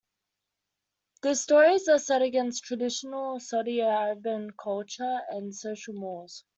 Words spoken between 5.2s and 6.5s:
and social mores.